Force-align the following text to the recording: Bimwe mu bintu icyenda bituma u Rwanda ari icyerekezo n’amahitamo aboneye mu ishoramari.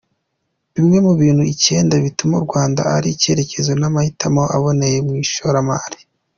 Bimwe 0.75 0.97
mu 1.05 1.13
bintu 1.21 1.43
icyenda 1.53 1.95
bituma 2.05 2.33
u 2.37 2.45
Rwanda 2.47 2.81
ari 2.95 3.07
icyerekezo 3.15 3.71
n’amahitamo 3.81 4.43
aboneye 4.55 4.97
mu 5.07 5.13
ishoramari. 5.25 5.99